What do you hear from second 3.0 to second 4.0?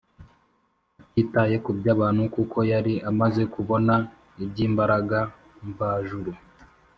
amaze kubona